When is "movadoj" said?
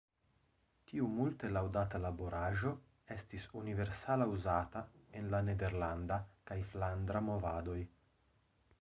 7.31-7.81